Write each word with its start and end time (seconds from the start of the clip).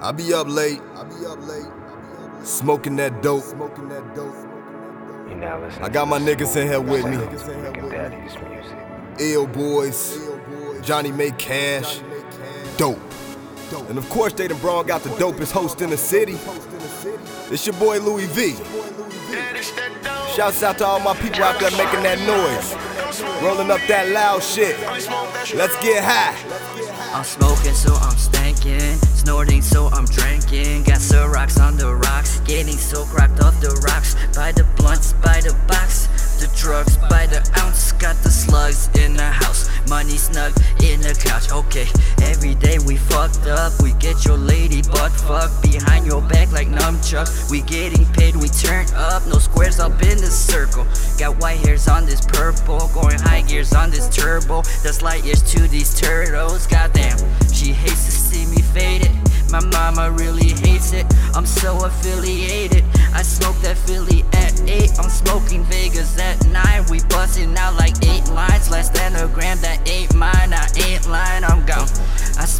I 0.00 0.12
be 0.12 0.32
up 0.32 0.46
late. 0.46 0.80
I 0.94 1.02
be 1.04 1.26
up 1.26 1.44
late. 1.48 1.66
Smoking 2.44 2.94
that 2.96 3.20
dope. 3.20 3.42
Smoking 3.42 3.88
that 3.88 4.14
dope. 4.14 4.34
You 5.28 5.34
now 5.34 5.60
listening 5.60 5.84
I 5.84 5.88
got 5.88 6.06
my 6.06 6.18
to 6.18 6.24
the 6.24 6.36
niggas 6.36 6.56
in 6.56 6.68
here 6.68 6.80
with 6.80 7.04
me. 7.04 7.16
Smoking 7.36 7.88
Daddy's 7.90 8.34
music. 8.48 8.78
Illboyz. 9.18 10.84
Johnny 10.84 11.10
May 11.10 11.32
Cash. 11.32 12.00
Dope. 12.76 13.00
And 13.88 13.98
of 13.98 14.08
course, 14.08 14.32
they 14.34 14.46
done 14.46 14.58
Braun 14.60 14.86
got 14.86 15.02
the 15.02 15.10
dopest 15.10 15.50
host 15.50 15.82
in 15.82 15.90
the 15.90 15.96
city. 15.96 16.38
It's 17.50 17.66
your 17.66 17.74
boy 17.76 17.98
Louie 17.98 18.26
V. 18.26 18.54
Shouts 20.36 20.62
out 20.62 20.78
to 20.78 20.86
all 20.86 21.00
my 21.00 21.14
people 21.14 21.42
out 21.42 21.58
there 21.58 21.72
making 21.72 22.04
that 22.04 22.20
noise. 22.20 23.42
Rolling 23.42 23.70
up 23.70 23.80
that 23.88 24.08
loud 24.10 24.44
shit. 24.44 24.78
Let's 25.56 25.76
get 25.82 26.04
high. 26.04 26.67
I'm 27.12 27.24
smoking, 27.24 27.74
so 27.74 27.94
I'm 27.94 28.16
stankin'. 28.16 28.96
Snorting, 29.16 29.62
so 29.62 29.86
I'm 29.88 30.04
drinking. 30.04 30.84
Got 30.84 31.00
the 31.00 31.28
rocks 31.28 31.58
on 31.58 31.76
the 31.76 31.94
rocks. 31.94 32.40
Getting 32.40 32.76
so 32.76 33.04
cracked 33.04 33.40
off 33.40 33.60
the 33.60 33.70
rocks. 33.86 34.14
By 34.36 34.52
the 34.52 34.64
blunts, 34.76 35.14
by 35.14 35.40
the 35.40 35.56
box. 35.66 36.06
The 36.38 36.48
drugs 36.56 36.96
by 37.08 37.26
the 37.26 37.40
ounce. 37.58 37.92
Got 37.92 38.16
the 38.22 38.30
slugs 38.30 38.88
in 38.98 39.16
the 39.16 39.24
house. 39.24 39.68
Money 39.88 40.16
snug 40.16 40.52
in 40.82 41.00
the 41.00 41.14
couch. 41.14 41.50
Okay, 41.50 41.88
every 42.22 42.54
day 42.54 42.77
fucked 43.28 43.46
up. 43.48 43.72
We 43.82 43.92
get 43.94 44.24
your 44.24 44.36
lady 44.36 44.82
butt 44.82 45.12
fucked 45.12 45.62
behind 45.62 46.06
your 46.06 46.22
back 46.22 46.52
like 46.52 46.68
nunchuck. 46.68 47.50
We 47.50 47.62
getting 47.62 48.04
paid, 48.12 48.36
we 48.36 48.48
turn 48.48 48.86
up. 48.94 49.26
No 49.26 49.38
squares 49.38 49.78
up 49.78 49.92
in 50.02 50.18
the 50.18 50.30
circle. 50.30 50.86
Got 51.18 51.40
white 51.40 51.58
hairs 51.58 51.88
on 51.88 52.06
this 52.06 52.20
purple. 52.20 52.88
Going 52.94 53.18
high 53.18 53.42
gears 53.42 53.72
on 53.74 53.90
this 53.90 54.08
turbo. 54.08 54.62
That's 54.82 55.02
light 55.02 55.24
years 55.24 55.42
to 55.54 55.68
these 55.68 55.98
turtles. 55.98 56.66
Goddamn, 56.66 57.18
she 57.52 57.72
hates 57.72 58.06
to 58.06 58.12
see 58.12 58.46
me 58.46 58.62
faded. 58.62 59.12
My 59.50 59.64
mama 59.64 60.10
really 60.10 60.50
hates 60.60 60.92
it. 60.92 61.06
I'm 61.34 61.46
so 61.46 61.84
affiliated. 61.84 62.84
I 63.14 63.22
smoke 63.22 63.56
that 63.62 63.78
Philly 63.78 64.22
at 64.34 64.60
8. 64.68 64.98
I'm 64.98 65.08
smoking 65.08 65.64
Vegas 65.64 66.18
at 66.18 66.46
9. 66.46 66.84
We 66.90 67.00
busting 67.08 67.56
out 67.56 67.74
like 67.76 67.96
8 68.04 68.28
lines. 68.28 68.70
Less 68.70 68.90
than 68.90 69.16
a 69.16 69.26
gram, 69.26 69.58
that 69.62 69.88
ain't 69.88 70.14
mine. 70.14 70.37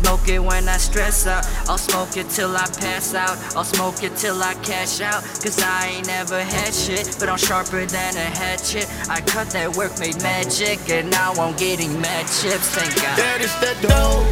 Smoke 0.09 0.29
it 0.29 0.39
when 0.39 0.67
I 0.69 0.79
stress 0.79 1.27
out. 1.27 1.45
I'll 1.69 1.77
smoke 1.77 2.17
it 2.17 2.31
till 2.31 2.57
I 2.57 2.65
pass 2.81 3.13
out. 3.13 3.37
I'll 3.55 3.65
smoke 3.65 4.03
it 4.03 4.17
till 4.17 4.43
I 4.43 4.55
cash 4.65 5.03
out. 5.03 5.23
Cause 5.43 5.61
I 5.63 5.89
ain't 5.89 6.07
never 6.07 6.41
had 6.43 6.73
shit. 6.73 7.17
But 7.19 7.29
I'm 7.29 7.37
sharper 7.37 7.85
than 7.85 8.17
a 8.17 8.29
hatchet. 8.41 8.89
I 9.11 9.21
cut 9.21 9.51
that 9.51 9.77
work, 9.77 9.99
made 10.01 10.17
magic. 10.23 10.79
And 10.89 11.11
now 11.11 11.33
I'm 11.33 11.55
getting 11.57 11.93
mad 12.01 12.25
chips. 12.25 12.69
Thank 12.73 12.95
God. 12.97 13.19
That 13.19 13.41
is 13.43 13.53
that 13.61 13.77
dope. 13.85 14.25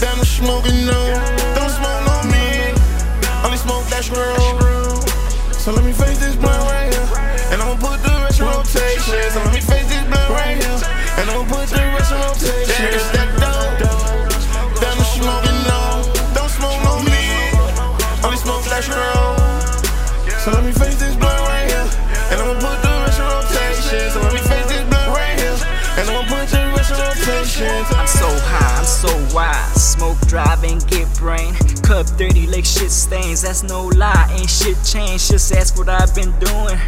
That 0.00 0.16
I'm 0.16 0.24
smoking 0.24 0.86
no. 0.88 1.00
Don't 1.56 1.72
smoke 1.76 2.00
no 2.08 2.16
me. 2.32 2.72
Only 3.44 3.60
smoke 3.60 3.84
that 3.92 4.08
real. 4.08 4.96
So 5.60 5.72
let 5.72 5.84
me 5.84 5.92
face 5.92 6.18
this 6.20 6.36
Smoke, 29.74 30.18
drive, 30.26 30.62
and 30.64 30.86
get 30.88 31.12
brain. 31.16 31.54
Cup 31.82 32.06
30 32.06 32.46
like 32.48 32.64
shit 32.64 32.90
stains, 32.90 33.42
that's 33.42 33.62
no 33.62 33.86
lie. 33.86 34.28
Ain't 34.38 34.50
shit 34.50 34.76
changed, 34.84 35.30
just 35.30 35.52
ask 35.52 35.76
what 35.76 35.88
I've 35.88 36.14
been 36.14 36.32
doing. 36.38 36.78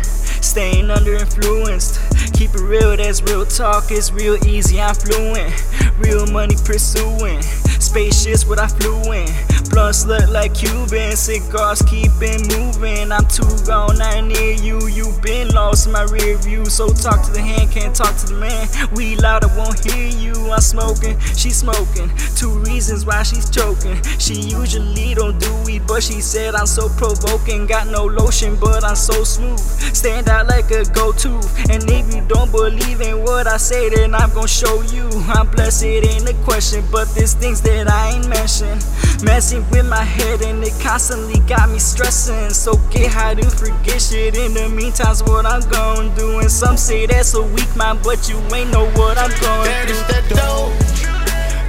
Staying 0.43 0.91
under 0.91 1.15
influenced. 1.15 1.99
Keep 2.35 2.55
it 2.55 2.61
real, 2.63 2.97
that's 2.97 3.23
real 3.23 3.47
talk. 3.47 3.91
It's 3.91 4.13
real 4.13 4.37
easy, 4.47 4.81
I'm 4.81 4.95
fluent. 4.95 5.55
Real 5.99 6.27
money 6.27 6.57
pursuing. 6.65 7.41
Spaceships 7.43 8.47
what 8.47 8.59
I 8.59 8.69
flew 8.69 9.01
in. 9.13 9.29
Blunts 9.71 10.05
look 10.05 10.29
like 10.29 10.55
Cuban. 10.55 11.17
Cigars 11.17 11.81
keepin' 11.83 12.47
moving. 12.49 13.11
I'm 13.11 13.27
too 13.27 13.49
gone, 13.65 13.97
not 13.97 14.25
near 14.25 14.53
you. 14.53 14.87
You 14.89 15.11
been 15.23 15.32
in 15.73 15.93
my 15.93 16.03
rear 16.05 16.37
view. 16.37 16.67
So 16.67 16.89
talk 16.89 17.25
to 17.25 17.33
the 17.33 17.41
hand, 17.41 17.71
can't 17.73 17.97
talk 17.97 18.15
to 18.19 18.27
the 18.27 18.35
man. 18.35 18.69
We 18.93 19.17
loud, 19.17 19.43
I 19.43 19.57
won't 19.57 19.81
hear 19.81 20.07
you. 20.07 20.35
I'm 20.53 20.61
smoking, 20.61 21.19
she 21.35 21.51
smoking. 21.51 22.11
Two 22.37 22.59
reasons 22.61 22.82
why 23.01 23.23
she's 23.23 23.49
choking. 23.49 23.97
She 24.19 24.35
usually 24.35 25.15
don't 25.15 25.39
do 25.41 25.51
weed, 25.65 25.83
but 25.87 26.03
she 26.03 26.21
said 26.21 26.55
I'm 26.55 26.67
so 26.67 26.89
provoking. 26.91 27.67
Got 27.67 27.89
no 27.89 28.05
lotion, 28.05 28.57
but 28.61 28.85
I'm 28.85 28.95
so 28.97 29.25
smooth. 29.25 29.59
Stand 29.59 30.29
out 30.29 30.47
like 30.47 30.71
a 30.71 30.85
go-to. 30.85 31.41
And 31.73 31.83
if 31.91 32.15
you 32.15 32.23
don't 32.29 32.51
believe 32.53 33.01
in 33.01 33.23
what 33.25 33.47
I 33.47 33.57
say, 33.57 33.89
then 33.89 34.15
I'm 34.15 34.33
gonna 34.35 34.47
show 34.47 34.83
you. 34.93 35.09
I'm 35.35 35.49
blessed, 35.51 35.85
it 35.85 36.05
ain't 36.07 36.29
a 36.29 36.35
question, 36.45 36.85
but 36.93 37.09
there's 37.15 37.35
things 37.35 37.63
that 37.63 37.89
I 37.91 38.13
ain't 38.17 38.29
mention. 38.29 38.79
Messing 39.25 39.65
with 39.71 39.89
my 39.89 40.03
head 40.05 40.43
and 40.43 40.63
it 40.63 40.75
constantly 40.83 41.41
got 41.49 41.71
me 41.71 41.79
stressing. 41.79 42.51
So 42.51 42.77
get 42.91 43.11
high 43.11 43.35
to 43.35 43.49
forget 43.51 44.01
shit. 44.03 44.37
In 44.37 44.53
the 44.55 44.69
meantime's 44.69 45.23
what 45.23 45.47
I'm 45.47 45.63
gonna 45.71 46.15
do. 46.17 46.41
And 46.41 46.51
some 46.51 46.77
say 46.77 47.07
that's 47.07 47.35
a 47.35 47.43
weak 47.43 47.75
mind, 47.77 48.01
but 48.03 48.29
you 48.29 48.37
ain't 48.55 48.71
know 48.71 48.87
what 48.93 49.17
I'm 49.19 49.31
going 49.41 49.65
That 49.65 49.87
through. 49.87 49.97
is 49.97 50.03
that 50.09 50.29
dope. 50.29 50.73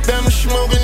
That 0.07 0.22
I'm 0.23 0.29
smoking 0.31 0.83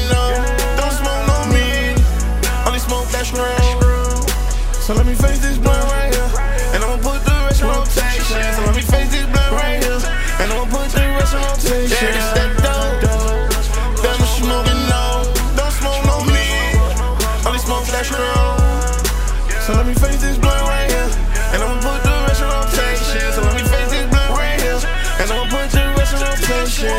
So 19.70 19.76
let 19.76 19.86
me 19.86 19.94
face 19.94 20.20
this 20.20 20.36
blunt 20.40 20.60
right 20.64 20.90
here. 20.90 21.10
And 21.54 21.62
I'ma 21.62 21.76
put 21.76 22.02
the 22.02 22.10
rest 22.26 22.42
in 22.42 22.48
rotation. 22.50 23.32
So 23.34 23.42
let 23.44 23.54
me 23.54 23.62
face 23.70 23.92
this 23.92 24.10
blunt 24.10 24.32
right 24.32 24.60
here. 24.60 24.82
And 25.22 25.30
I'ma 25.30 25.46
put 25.46 25.70
the 25.70 25.94
rest 25.96 26.14
in 26.16 26.22
rotation. 26.26 26.90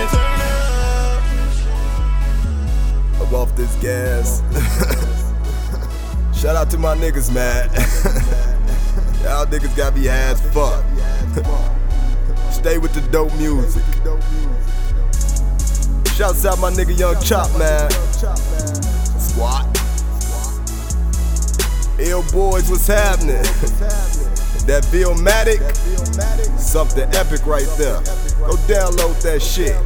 I'm 3.20 3.34
off 3.34 3.56
this 3.56 3.74
gas. 3.82 4.40
Shout 6.40 6.54
out 6.54 6.70
to 6.70 6.78
my 6.78 6.94
niggas, 6.94 7.34
man. 7.34 7.68
Y'all 9.24 9.46
niggas 9.46 9.76
got 9.76 9.96
me 9.96 10.06
high 10.06 10.30
as 10.30 10.40
fuck. 10.52 10.84
Stay 12.52 12.78
with 12.78 12.94
the 12.94 13.00
dope 13.10 13.34
music. 13.34 13.82
Shouts 16.14 16.46
out 16.46 16.60
my 16.60 16.70
nigga 16.70 16.96
Young 16.96 17.20
Chop, 17.20 17.50
man. 17.58 17.90
Squat. 19.18 19.69
Ill 22.00 22.22
boys, 22.32 22.70
what's 22.70 22.86
happening? 22.86 23.42
That 24.66 24.84
Billmatic, 24.90 25.60
something 26.58 27.08
epic 27.14 27.44
right 27.46 27.68
there. 27.76 28.00
Go 28.40 28.56
download 28.66 29.20
that 29.22 29.42
shit. 29.42 29.76